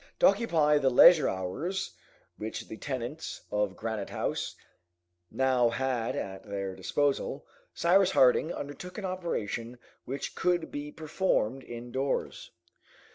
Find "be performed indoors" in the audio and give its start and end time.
10.71-12.49